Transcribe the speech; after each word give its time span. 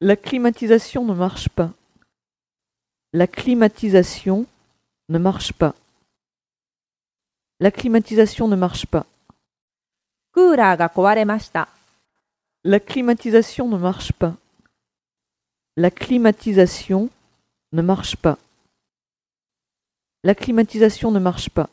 La 0.00 0.16
climatisation 0.16 1.04
ne 1.04 1.14
marche 1.14 1.48
pas. 1.48 1.72
La 3.12 3.26
climatisation 3.26 4.46
ne 5.08 5.18
marche 5.18 5.52
pas. 5.52 5.74
La 7.60 7.70
climatisation 7.70 8.48
ne 8.48 8.56
marche 8.56 8.86
pas. 8.86 9.06
La 12.64 12.80
climatisation 12.80 13.68
ne 13.68 13.78
marche 13.78 14.12
pas. 14.12 14.34
La 15.76 15.90
climatisation 15.90 17.08
ne 17.72 17.82
marche 17.82 18.16
pas. 18.16 18.38
La 20.22 20.34
climatisation 20.34 21.10
ne 21.10 21.18
marche 21.18 21.50
pas. 21.50 21.70